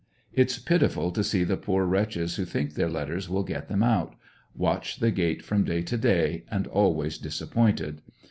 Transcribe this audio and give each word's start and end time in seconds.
It's 0.33 0.57
pitiful 0.57 1.11
to 1.11 1.23
see 1.23 1.43
the 1.43 1.57
poor 1.57 1.85
wretches 1.85 2.37
who 2.37 2.43
think 2.43 2.73
their 2.73 2.89
letters 2.89 3.29
will 3.29 3.43
get 3.43 3.67
them 3.67 3.83
out, 3.83 4.15
watch 4.55 4.95
the 4.95 5.11
gate 5.11 5.43
from 5.43 5.63
day 5.63 5.83
to 5.83 5.95
day, 5.95 6.43
and 6.49 6.65
always 6.65 7.19
disappointed. 7.19 8.01